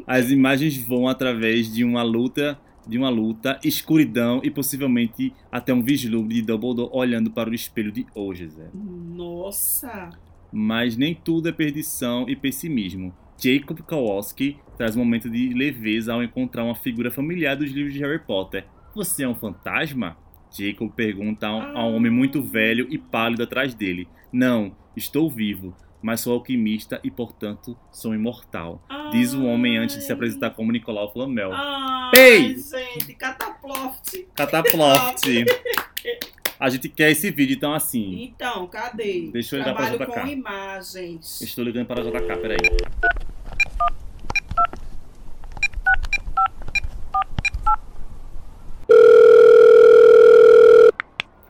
[0.06, 5.82] As imagens vão através de uma luta, de uma luta, escuridão e possivelmente até um
[5.82, 8.68] vislumbre de Dumbledore olhando para o espelho de Ogeser.
[8.74, 10.10] Nossa.
[10.52, 13.14] Mas nem tudo é perdição e pessimismo.
[13.38, 18.00] Jacob Kowalski traz um momento de leveza ao encontrar uma figura familiar dos livros de
[18.00, 18.64] Harry Potter.
[18.94, 20.16] Você é um fantasma?
[20.50, 24.08] Jacob pergunta a um, a um homem muito velho e pálido atrás dele.
[24.32, 28.82] Não, estou vivo, mas sou alquimista e, portanto, sou imortal.
[29.12, 31.52] Diz o homem antes de se apresentar como Nicolau Flamel.
[31.52, 32.56] Ai, Ei!
[32.58, 34.26] gente, cataploft.
[34.34, 35.22] Cataploft!
[36.58, 38.22] A gente quer esse vídeo, então assim.
[38.22, 39.30] Então, cadê?
[39.32, 40.06] Deixa eu ligar Trabalho JK.
[40.20, 41.40] com imagens.
[41.40, 42.58] Estou ligando para a JK, peraí.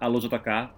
[0.00, 0.70] Alô, JK.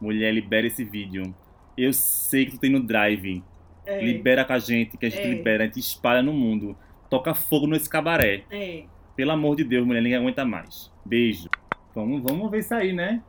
[0.00, 1.34] Mulher, libera esse vídeo.
[1.76, 3.42] Eu sei que tu tem no Drive.
[3.86, 5.28] É, Libera com a gente, que a gente É.
[5.28, 6.76] libera, a gente espalha no mundo.
[7.10, 8.44] Toca fogo nesse cabaré.
[8.50, 8.84] é.
[9.14, 10.90] Pelo amor de Deus, mulher, ninguém aguenta mais.
[11.04, 11.48] Beijo.
[11.94, 13.22] Vamos, vamos ver isso aí, né?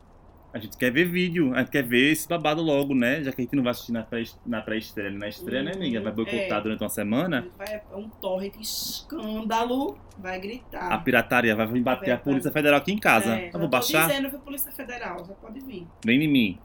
[0.55, 3.21] A gente quer ver vídeo, a gente quer ver esse babado logo, né?
[3.21, 5.99] Já que a gente não vai assistir na pré- na pré-estreia, na estreia, né, amiga?
[5.99, 6.61] Vai boicotar É.
[6.61, 7.45] durante uma semana.
[7.57, 9.97] Vai, é um torrent escândalo.
[10.17, 10.93] Vai gritar.
[10.93, 13.35] A pirataria vai vir bater a Vai- Polícia Federal aqui em casa.
[13.37, 15.85] É, eu vou baixar, dizendo, foi Polícia Federal, já pode vir.
[16.05, 16.57] vem em mim.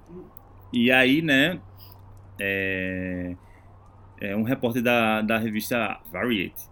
[0.72, 1.60] E aí, né?
[2.38, 3.34] É,
[4.20, 6.70] é um repórter da, da revista Variety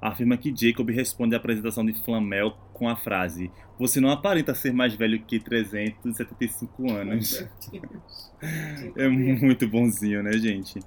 [0.00, 4.72] afirma que Jacob responde à apresentação de Flamel com a frase: Você não aparenta ser
[4.72, 7.44] mais velho que 375 anos.
[8.96, 10.78] É muito bonzinho, né, gente?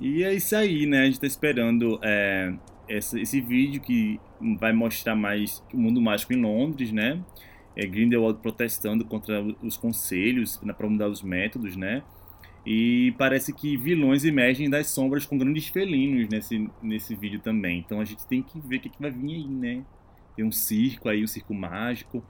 [0.00, 1.02] E é isso aí, né?
[1.02, 2.54] A gente tá esperando é,
[2.88, 4.18] essa- esse vídeo que
[4.58, 7.22] vai mostrar mais o mundo mágico em Londres, né?
[7.76, 12.02] É, Grindelwald protestando contra os conselhos né, para mudar os métodos, né?
[12.66, 17.78] E parece que vilões emergem das sombras com grandes felinos nesse, nesse vídeo também.
[17.80, 19.82] Então a gente tem que ver o que, que vai vir aí, né?
[20.38, 22.22] Tem um circo aí, um circo mágico.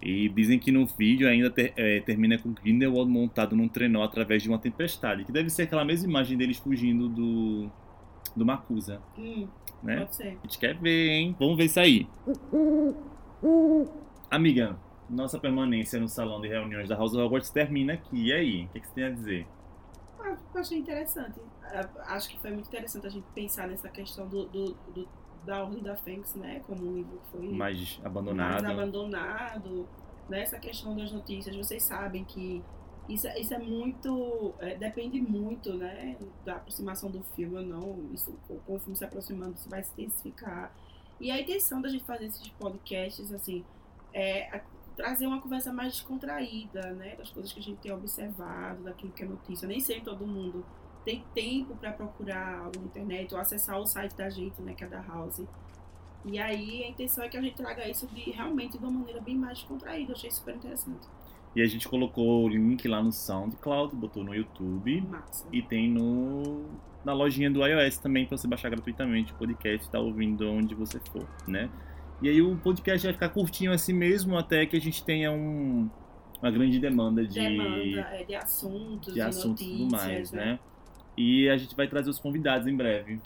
[0.00, 4.42] E dizem que no vídeo ainda ter- é, termina com Grindelwald montado num trenó através
[4.42, 7.70] de uma tempestade, que deve ser aquela mesma imagem deles fugindo do,
[8.34, 9.46] do Macusa, Hum,
[9.82, 9.98] né?
[9.98, 10.38] Pode ser.
[10.42, 11.36] A gente quer ver, hein?
[11.38, 12.06] Vamos ver isso aí.
[14.30, 14.78] Amiga,
[15.10, 18.28] nossa permanência no salão de reuniões da House of Hogwarts termina aqui.
[18.28, 18.64] E aí?
[18.64, 19.46] O que, que você tem a dizer?
[20.18, 21.40] Ah, eu achei interessante.
[21.62, 25.08] Ah, Acho que foi muito interessante a gente pensar nessa questão do, do- do-
[25.44, 26.60] da Ordem da Fênix, né?
[26.66, 28.62] Como um livro que foi Mais abandonado.
[28.62, 29.88] mais abandonado.
[30.28, 32.62] Nessa questão das notícias, vocês sabem que
[33.08, 34.54] isso, é- isso é muito.
[34.60, 36.16] é, depende muito, né?
[36.44, 38.12] Da aproximação do filme ou não.
[38.14, 38.32] Isso,
[38.66, 40.72] com o filme se aproximando, isso vai se intensificar.
[41.18, 43.64] E a intenção da gente fazer esses podcasts, assim,
[44.12, 44.60] é a-
[44.96, 47.16] trazer uma conversa mais descontraída, né?
[47.16, 49.66] Das coisas que a gente tem observado, daquilo que é notícia.
[49.66, 50.64] Nem sempre todo mundo
[51.04, 54.74] tem tempo para procurar algo na internet ou acessar o site da gente, né?
[54.74, 55.42] Que é da House.
[56.24, 59.20] E aí a intenção é que a gente traga isso de realmente de uma maneira
[59.20, 60.12] bem mais descontraída.
[60.12, 61.08] Eu achei super interessante.
[61.56, 65.46] E a gente colocou o link lá no SoundCloud, botou no YouTube Massa.
[65.52, 66.64] e tem no
[67.04, 71.00] na lojinha do iOS também para você baixar gratuitamente o podcast, tá ouvindo onde você
[71.00, 71.70] for, né?
[72.20, 75.88] E aí o podcast vai ficar curtinho assim mesmo até que a gente tenha um,
[76.42, 80.58] uma grande demanda de Demanda é, de assuntos, de de, assuntos notícias, tudo mais, né?
[81.16, 83.20] E a gente vai trazer os convidados em breve.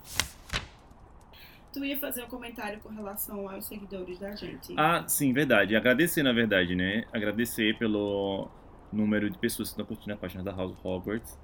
[1.72, 4.72] tu ia fazer um comentário com relação aos seguidores da gente.
[4.76, 5.74] Ah, sim, verdade.
[5.74, 7.04] Agradecer, na verdade, né?
[7.12, 8.48] Agradecer pelo
[8.92, 11.36] número de pessoas que estão curtindo a página da House of Hogwarts.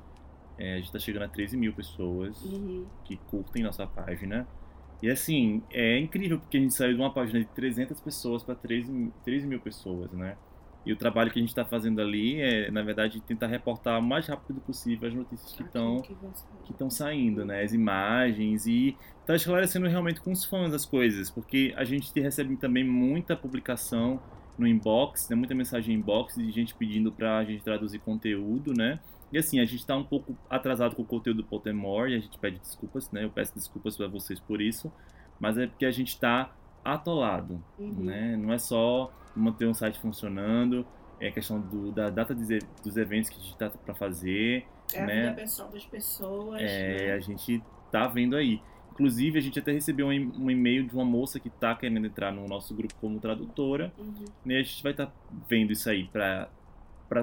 [0.57, 2.87] É, a gente tá chegando a 13 mil pessoas Uhum.
[3.05, 4.46] que curtem nossa página.
[5.03, 8.55] E assim, é incrível porque a gente saiu de uma página de 300 pessoas para
[8.55, 10.37] 13, mil- 13 mil pessoas, né?
[10.85, 14.03] E o trabalho que a gente está fazendo ali é, na verdade, tentar reportar o
[14.03, 16.33] mais rápido possível as notícias que estão Aquilo
[16.64, 17.62] que estão saindo, né?
[17.62, 22.57] As imagens e tá esclarecendo realmente com os fãs as coisas, porque a gente recebe
[22.57, 24.21] também muita publicação
[24.59, 25.37] no inbox, né?
[25.37, 29.01] Muita mensagem inbox de gente pedindo pra gente traduzir conteúdo, né?
[29.33, 32.21] E assim, a gente tá um pouco atrasado com o conteúdo do Pottermore e a
[32.21, 33.23] gente pede desculpas, né?
[33.25, 34.90] Eu peço desculpas pra vocês por isso,
[35.38, 36.51] mas é porque a gente tá
[36.85, 37.93] atolado, Uhum.
[38.05, 38.37] né?
[38.37, 40.87] Não é só manter um site funcionando,
[41.21, 44.66] é questão do, da data dos e- dos eventos que a gente tá pra fazer,
[44.93, 45.21] É a né?
[45.23, 46.61] vida pessoal das pessoas.
[46.62, 47.12] é, né?
[47.12, 47.62] a gente
[47.93, 48.61] tá vendo aí.
[48.93, 52.31] Inclusive, a gente até recebeu um, um e-mail de uma moça que tá querendo entrar
[52.33, 53.93] no nosso grupo como tradutora.
[53.99, 54.25] Uhum.
[54.45, 54.57] Né?
[54.59, 55.11] A gente vai estar
[55.49, 56.49] vendo isso aí para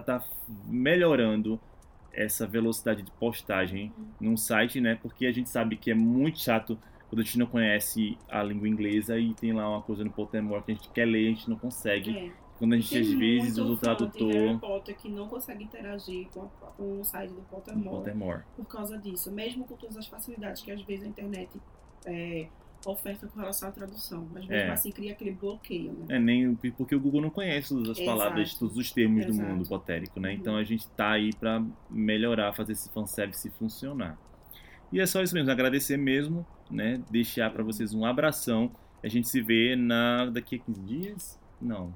[0.04, 0.24] tá
[0.66, 1.60] melhorando
[2.14, 4.06] essa velocidade de postagem Uhum.
[4.22, 4.98] num site, né?
[5.02, 6.78] Porque a gente sabe que é muito chato
[7.10, 10.64] quando a gente não conhece a língua inglesa e tem lá uma coisa no Pottermore
[10.64, 12.16] que a gente quer ler e a gente não consegue.
[12.18, 12.32] É.
[12.60, 15.28] Quando a gente Tem às vezes usa o fã de Harry tradutor Potter que não
[15.28, 18.42] consegue interagir com, a- com o site do Pottermore Pottermore.
[18.56, 21.50] por causa disso, mesmo com todas as facilidades que às vezes a internet
[22.06, 22.48] é,
[22.84, 24.72] oferta com relação à tradução, mas mesmo É.
[24.72, 26.16] assim cria aquele bloqueio, né?
[26.16, 28.18] É, nem porque o Google não conhece todas as Exato.
[28.18, 29.50] palavras, todos os termos do Exato.
[29.50, 30.30] mundo potérico, né?
[30.30, 30.36] Uhum.
[30.36, 34.18] Então a gente tá aí pra melhorar, fazer esse fanservice funcionar.
[34.92, 37.02] E é só isso mesmo, agradecer mesmo, né?
[37.10, 38.72] Deixar pra vocês um abração.
[39.04, 41.40] A gente se vê na daqui a 15 dias?
[41.62, 41.96] Não.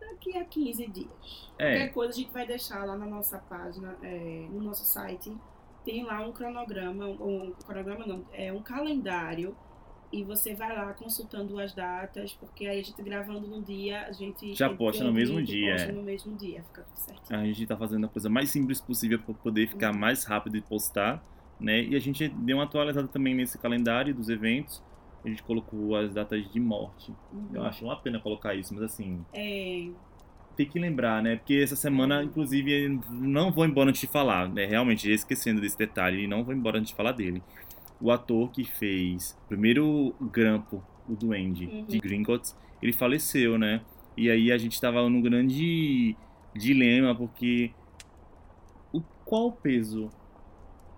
[0.00, 1.52] Daqui a 15 dias.
[1.58, 1.76] É.
[1.76, 5.32] Qualquer coisa a gente vai deixar lá na nossa página, é, no nosso site.
[5.84, 9.56] Tem lá um cronograma, um, um cronograma não, é um calendário.
[10.12, 14.12] E você vai lá consultando as datas, porque aí a gente gravando no dia, a
[14.12, 14.54] gente.
[14.54, 15.92] Já posta no mesmo dia, Posta é.
[15.92, 17.40] no mesmo dia, fica tudo certinho.
[17.40, 19.98] A gente tá fazendo a coisa mais simples possível para poder ficar Uhum.
[19.98, 21.20] mais rápido e postar,
[21.64, 21.82] né?
[21.82, 24.82] E a gente deu uma atualizada também nesse calendário dos eventos.
[25.24, 27.10] A gente colocou as datas de morte.
[27.32, 27.48] Uhum.
[27.54, 29.88] Eu acho uma pena colocar isso, mas assim, É,
[30.54, 31.36] tem que lembrar, né?
[31.36, 34.66] Porque essa semana, inclusive, não vou embora antes de falar, né?
[34.66, 37.42] Realmente, esquecendo desse detalhe, e não vou embora antes de falar dele.
[38.00, 41.84] O ator que fez o primeiro grampo, o Duende, Uhum.
[41.86, 43.80] de Gringotts, ele faleceu, né?
[44.16, 46.14] E aí a gente tava num grande
[46.54, 47.70] dilema, porque
[48.92, 50.10] o, qual o peso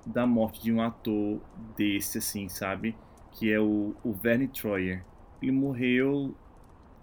[0.06, 1.40] da morte de um ator
[1.76, 2.96] desse, assim, sabe?
[3.32, 5.04] Que é o, o Verne Troyer.
[5.42, 6.34] Ele morreu.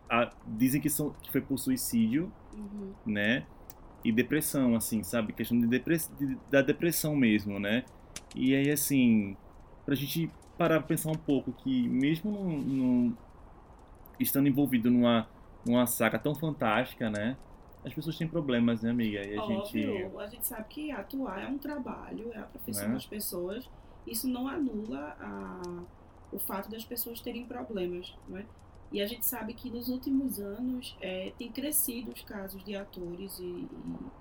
[0.10, 2.94] a- dizem que, são, que foi por suicídio, uhum.
[3.06, 3.48] né?
[4.04, 5.34] E depressão, assim, sabe?
[5.34, 6.12] Questão de depress...
[6.20, 7.86] de- da depressão mesmo, né?
[8.36, 9.38] E aí, assim,
[9.86, 13.18] pra gente parar pra pensar um pouco que mesmo num, num-
[14.20, 15.28] estando envolvido numa,
[15.66, 17.38] numa saga tão fantástica, né?
[17.86, 19.20] As pessoas têm problemas, né, amiga?
[19.26, 19.88] E a gente...
[19.88, 22.94] Óbvio, a gente sabe que atuar é um trabalho, é a profissão Né?
[22.94, 23.70] das pessoas.
[24.08, 25.84] Isso não anula a-
[26.32, 28.46] o fato das pessoas terem problemas, não é?
[28.92, 33.40] E a gente sabe que nos últimos anos é, tem crescido os casos de atores
[33.40, 33.70] e, e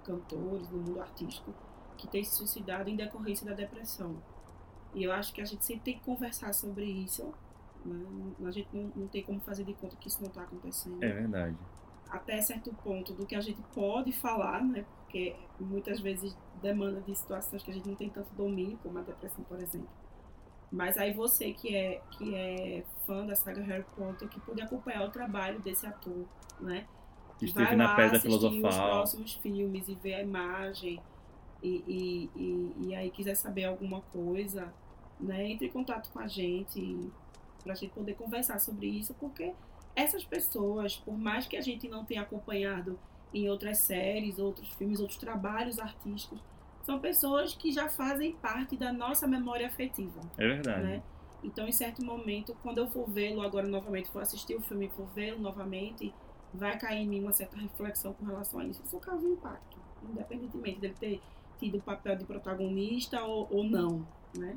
[0.04, 1.52] cantores no mundo artístico
[1.98, 4.16] que têm se suicidado em decorrência da depressão.
[4.94, 7.32] E eu acho que a gente sempre tem que conversar sobre isso.
[7.84, 8.04] Né?
[8.46, 11.08] A gente não, não tem como fazer de conta que isso não está acontecendo É
[11.12, 11.56] verdade.
[12.12, 14.84] Até certo ponto do que a gente pode falar, né?
[14.98, 19.02] Porque muitas vezes demanda de situações que a gente não tem tanto domínio, como a
[19.02, 19.88] depressão, por exemplo.
[20.70, 25.04] Mas aí você que é que é fã da saga Harry Potter, que pude acompanhar
[25.04, 26.26] o trabalho desse ator,
[26.60, 26.86] né?
[27.38, 28.90] Que vai esteve na lá Pedra assistir os Filosofal.
[28.90, 31.00] próximos filmes e ver a imagem
[31.62, 34.72] e, e, e, e aí quiser saber alguma coisa,
[35.18, 35.50] né?
[35.50, 37.10] Entre em contato com a gente
[37.62, 39.54] pra gente poder conversar sobre isso, porque
[39.94, 42.98] essas pessoas, por mais que a gente não tenha acompanhado
[43.32, 46.38] em outras séries, outros filmes, outros trabalhos artísticos,
[46.82, 50.82] são pessoas que já fazem parte da nossa memória afetiva É verdade.
[50.82, 51.02] né?
[51.42, 54.90] Então, em certo momento, quando eu for vê-lo agora novamente, for assistir o filme e
[54.90, 56.12] for vê-lo novamente,
[56.54, 58.82] vai cair em mim uma certa reflexão com relação a isso.
[58.84, 59.76] Isso causa um impacto,
[60.08, 61.20] independentemente dele ter
[61.58, 64.06] tido o papel de protagonista ou, ou não,
[64.36, 64.56] né?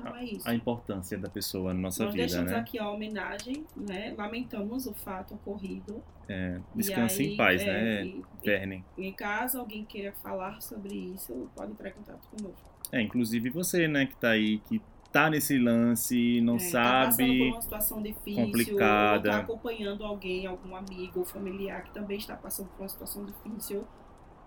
[0.00, 0.48] Então é isso.
[0.48, 2.58] A importância da pessoa na nossa Nós vida, deixamos né?
[2.58, 4.14] aqui a homenagem, né?
[4.16, 6.02] Lamentamos o fato ocorrido.
[6.28, 8.84] É, descanse aí, em paz, é, né, Verne?
[8.96, 12.68] em caso alguém queira falar sobre isso, pode entrar em contato conosco.
[12.92, 14.80] É, inclusive você, né, que tá aí, que
[15.12, 17.50] tá nesse lance, não É, Tá passando por sabe.
[17.50, 19.28] uma situação difícil, complicada.
[19.28, 23.24] ou tá acompanhando alguém, algum amigo ou familiar que também está passando por uma situação
[23.24, 23.84] difícil.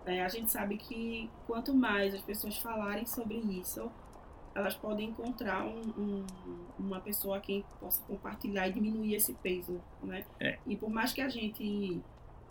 [0.06, 3.92] É, a gente sabe que quanto mais as pessoas falarem sobre isso,
[4.56, 6.26] elas podem encontrar um- um-
[6.80, 10.26] uma pessoa a quem possa compartilhar e diminuir esse peso, né?
[10.40, 10.58] É.
[10.68, 12.02] E por mais que a gente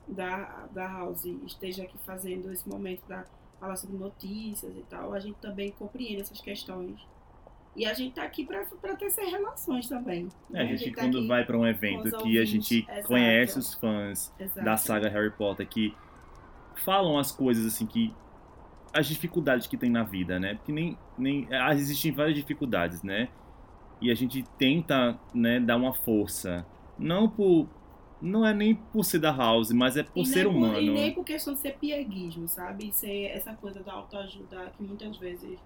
[0.08, 3.24] da, da House esteja aqui fazendo esse momento para
[3.60, 7.00] falar sobre notícias e tal, a gente também compreende essas questões.
[7.76, 10.28] E a gente tá aqui para ter essas relações também.
[10.50, 10.72] É, né?
[10.72, 13.06] a gente, tá quando vai pra um evento que a ouvintes, gente exato.
[13.08, 14.64] conhece os fãs Exato.
[14.64, 15.94] da saga Harry Potter que
[16.74, 18.12] falam as coisas assim que
[18.92, 20.54] as dificuldades que tem na vida, né?
[20.54, 23.28] Porque nem nem ah, existem várias dificuldades, né?
[24.00, 26.66] E a gente tenta, né, dar uma força,
[26.98, 27.68] não por
[28.20, 30.78] não é nem por ser da House, mas é por E ser nem humano.
[30.80, 32.92] e nem por questão de ser pieguismo, sabe?
[32.92, 35.58] Ser essa coisa da autoajuda que muitas vezes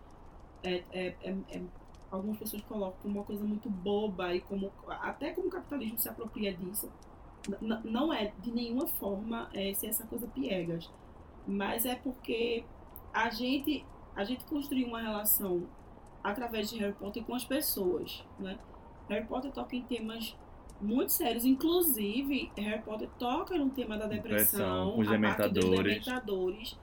[0.62, 1.62] é, é, é- é-
[2.10, 6.08] algumas pessoas colocam como uma coisa muito boba e como até como o capitalismo se
[6.08, 6.90] apropria disso.
[7.48, 10.90] N- n- não é de nenhuma forma é, ser essa coisa piegas,
[11.46, 12.64] mas é porque
[13.16, 15.66] a gente a gente construiu uma relação
[16.24, 18.58] através de Harry Potter com as pessoas, né?
[19.08, 20.36] Harry Potter toca em temas
[20.80, 25.82] muito sérios, inclusive Harry Potter toca no tema da Depressão, depressão, com os dementadores.
[25.82, 26.78] dementadores.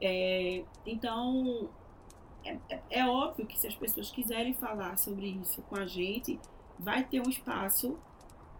[0.00, 1.68] É, então
[2.44, 6.38] é, é- é óbvio que se as pessoas quiserem falar sobre isso com a gente,
[6.78, 7.98] vai ter um espaço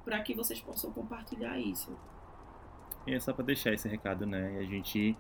[0.04, 1.94] para que vocês possam compartilhar isso.
[3.06, 4.58] E é só pra deixar esse recado, né?
[4.58, 5.16] A gente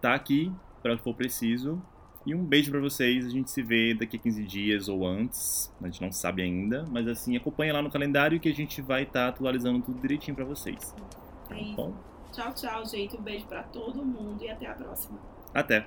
[0.00, 0.52] tá aqui
[0.82, 1.80] para o que for preciso.
[2.26, 3.26] E um beijo pra vocês.
[3.26, 5.72] A gente se vê daqui a 15 dias ou antes.
[5.82, 6.84] A gente não sabe ainda.
[6.90, 10.44] Mas assim, acompanha lá no calendário que a gente vai estar atualizando tudo direitinho pra
[10.44, 10.94] vocês.
[11.50, 11.76] É Tá isso.
[11.76, 11.94] bom?
[12.32, 13.16] Tchau, tchau, gente.
[13.16, 15.18] Um beijo para todo mundo e até a próxima.
[15.54, 15.86] Até!